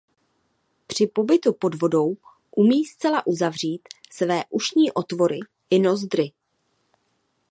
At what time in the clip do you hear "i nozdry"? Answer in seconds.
5.69-6.31